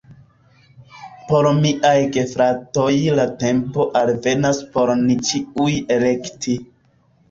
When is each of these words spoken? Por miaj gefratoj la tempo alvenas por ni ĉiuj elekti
Por 1.27 1.49
miaj 1.57 1.93
gefratoj 2.17 2.89
la 3.21 3.29
tempo 3.45 3.89
alvenas 4.03 4.67
por 4.75 4.97
ni 5.07 5.23
ĉiuj 5.33 5.73
elekti 6.01 6.63